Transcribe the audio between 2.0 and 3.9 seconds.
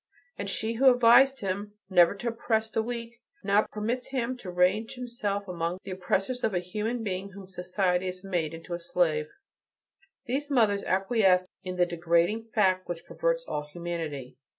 to oppress the weak, now